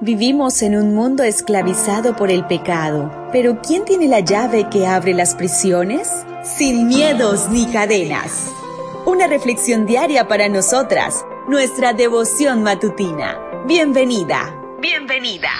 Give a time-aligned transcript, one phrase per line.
[0.00, 5.12] Vivimos en un mundo esclavizado por el pecado, pero ¿quién tiene la llave que abre
[5.12, 6.08] las prisiones?
[6.44, 8.52] Sin miedos ni cadenas.
[9.06, 13.40] Una reflexión diaria para nosotras, nuestra devoción matutina.
[13.66, 15.50] Bienvenida, bienvenida.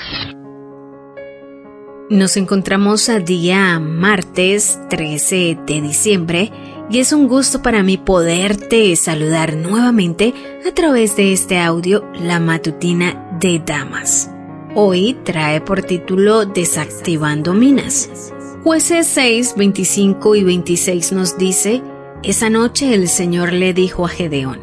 [2.09, 6.53] Nos encontramos a día martes 13 de diciembre
[6.91, 10.33] y es un gusto para mí poderte saludar nuevamente
[10.67, 14.31] a través de este audio La Matutina de Damas.
[14.75, 18.33] Hoy trae por título Desactivando Minas.
[18.65, 21.83] Jueces 6, 25 y 26 nos dice,
[22.23, 24.61] Esa noche el Señor le dijo a Gedeón,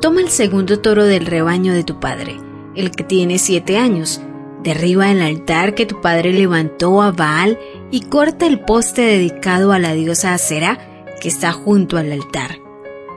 [0.00, 2.36] Toma el segundo toro del rebaño de tu padre,
[2.74, 4.20] el que tiene siete años,
[4.62, 7.58] derriba el altar que tu padre levantó a Baal
[7.90, 12.60] y corta el poste dedicado a la diosa Acera que está junto al altar.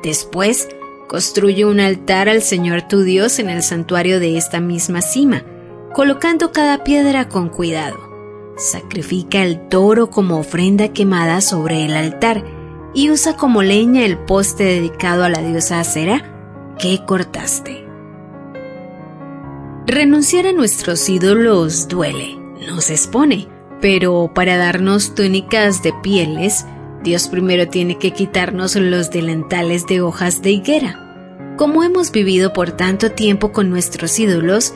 [0.03, 0.67] Después,
[1.09, 5.43] Construye un altar al Señor tu Dios en el santuario de esta misma cima,
[5.91, 7.97] colocando cada piedra con cuidado.
[8.57, 12.45] Sacrifica el toro como ofrenda quemada sobre el altar
[12.93, 17.83] y usa como leña el poste dedicado a la diosa Acera que cortaste.
[19.87, 23.47] Renunciar a nuestros ídolos duele, nos expone,
[23.81, 26.67] pero para darnos túnicas de pieles,
[27.03, 31.55] Dios primero tiene que quitarnos los delantales de hojas de higuera.
[31.57, 34.73] Como hemos vivido por tanto tiempo con nuestros ídolos,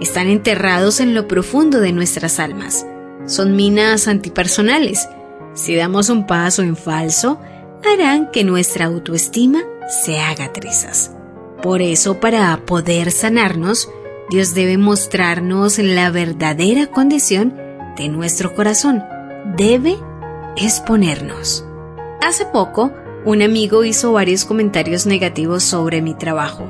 [0.00, 2.86] están enterrados en lo profundo de nuestras almas.
[3.26, 5.08] Son minas antipersonales.
[5.54, 7.38] Si damos un paso en falso,
[7.84, 9.62] harán que nuestra autoestima
[10.04, 11.12] se haga trizas.
[11.62, 13.88] Por eso, para poder sanarnos,
[14.30, 17.54] Dios debe mostrarnos la verdadera condición
[17.96, 19.02] de nuestro corazón.
[19.56, 19.96] Debe
[20.56, 21.64] exponernos.
[22.20, 22.92] Hace poco,
[23.24, 26.68] un amigo hizo varios comentarios negativos sobre mi trabajo.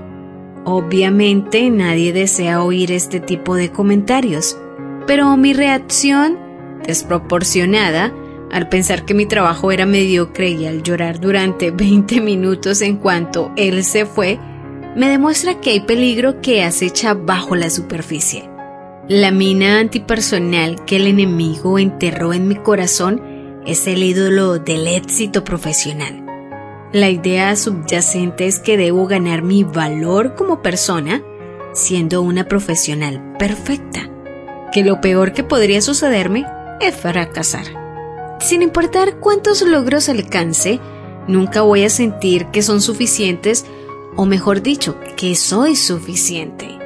[0.65, 4.59] Obviamente nadie desea oír este tipo de comentarios,
[5.07, 6.39] pero mi reacción,
[6.87, 8.13] desproporcionada,
[8.51, 13.53] al pensar que mi trabajo era mediocre y al llorar durante 20 minutos en cuanto
[13.57, 14.39] él se fue,
[14.97, 18.49] me demuestra que hay peligro que acecha bajo la superficie.
[19.09, 23.34] La mina antipersonal que el enemigo enterró en mi corazón
[23.67, 26.25] es el ídolo del éxito profesional.
[26.93, 31.23] La idea subyacente es que debo ganar mi valor como persona
[31.73, 34.09] siendo una profesional perfecta,
[34.73, 36.47] que lo peor que podría sucederme
[36.81, 37.67] es fracasar.
[38.41, 40.79] Sin importar cuántos logros alcance,
[41.27, 43.65] nunca voy a sentir que son suficientes
[44.17, 46.79] o mejor dicho, que soy suficiente.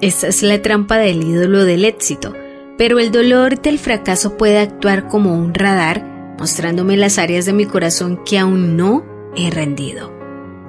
[0.00, 2.32] Esa es la trampa del ídolo del éxito,
[2.78, 7.66] pero el dolor del fracaso puede actuar como un radar mostrándome las áreas de mi
[7.66, 9.04] corazón que aún no
[9.36, 10.10] he rendido.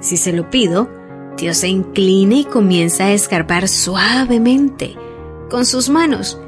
[0.02, 0.90] Si se lo pido,
[1.38, 4.96] Dios se inclina y comienza a escarbar suavemente
[5.50, 6.40] con sus manos.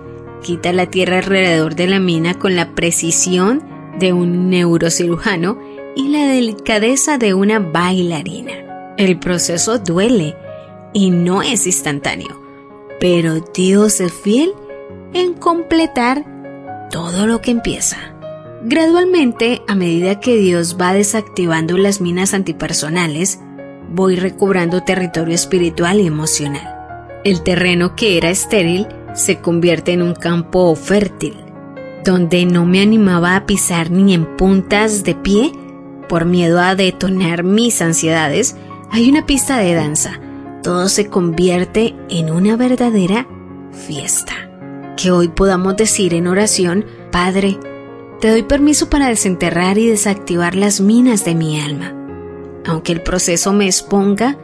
[0.44, 3.64] Quita la tierra alrededor de la mina con la precisión
[3.98, 5.58] de un neurocirujano
[5.96, 8.94] y la delicadeza de una bailarina.
[8.98, 10.36] El proceso duele
[10.92, 12.42] y no es instantáneo,
[13.00, 14.54] pero Dios es fiel
[15.14, 16.26] en completar
[16.92, 18.13] todo lo que empieza.
[18.66, 23.40] Gradualmente, a medida que Dios va desactivando las minas antipersonales,
[23.90, 26.74] voy recobrando territorio espiritual y emocional.
[27.26, 31.36] El terreno que era estéril se convierte en un campo fértil,
[32.06, 35.52] donde no me animaba a pisar ni en puntas de pie
[36.08, 38.56] por miedo a detonar mis ansiedades,
[38.92, 40.20] hay una pista de danza.
[40.62, 43.28] Todo se convierte en una verdadera
[43.72, 44.34] fiesta.
[44.96, 47.58] Que hoy podamos decir en oración, Padre,
[48.24, 51.94] te doy permiso para desenterrar y desactivar las minas de mi alma.
[52.66, 54.38] Aunque el proceso me exponga,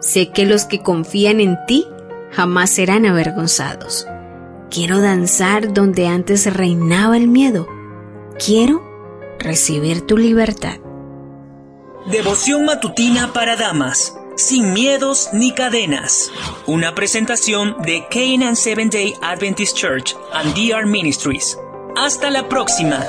[0.00, 1.86] sé que los que confían en ti
[2.30, 4.06] jamás serán avergonzados.
[4.70, 7.66] Quiero danzar donde antes reinaba el miedo.
[8.38, 8.82] Quiero
[9.38, 10.76] recibir tu libertad.
[12.10, 16.30] Devoción matutina para damas, sin miedos ni cadenas.
[16.66, 21.56] Una presentación de Canaan Seventh Day Adventist Church and DR Ministries.
[21.96, 23.06] Hasta la próxima.